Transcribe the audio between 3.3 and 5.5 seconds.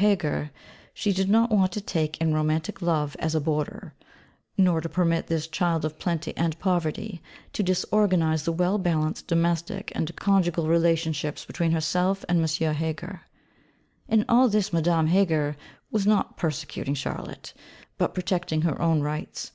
a boarder; nor to permit this